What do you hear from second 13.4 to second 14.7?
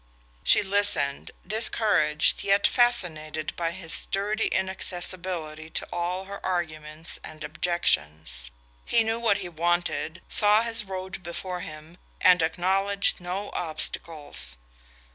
obstacles.